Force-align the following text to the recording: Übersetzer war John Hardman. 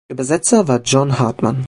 Übersetzer 0.09 0.67
war 0.67 0.81
John 0.83 1.19
Hardman. 1.19 1.59